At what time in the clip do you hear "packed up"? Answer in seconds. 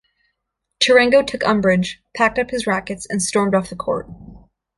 2.17-2.49